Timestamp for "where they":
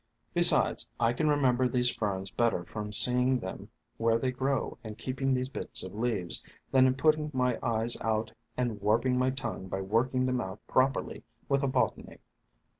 3.97-4.31